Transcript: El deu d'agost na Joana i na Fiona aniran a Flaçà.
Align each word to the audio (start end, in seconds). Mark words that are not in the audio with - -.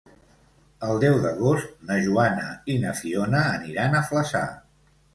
El 0.87 1.01
deu 1.03 1.17
d'agost 1.25 1.77
na 1.91 1.99
Joana 2.07 2.49
i 2.77 2.81
na 2.87 2.97
Fiona 3.05 3.47
aniran 3.55 3.99
a 4.03 4.07
Flaçà. 4.13 4.47